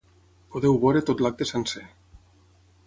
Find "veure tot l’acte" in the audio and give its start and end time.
0.85-1.49